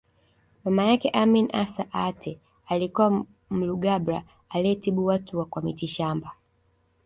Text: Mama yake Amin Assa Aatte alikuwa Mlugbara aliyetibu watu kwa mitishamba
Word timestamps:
Mama 0.63 0.83
yake 0.85 1.09
Amin 1.09 1.49
Assa 1.53 1.85
Aatte 1.93 2.39
alikuwa 2.67 3.25
Mlugbara 3.49 4.23
aliyetibu 4.49 5.05
watu 5.05 5.45
kwa 5.45 5.61
mitishamba 5.61 6.31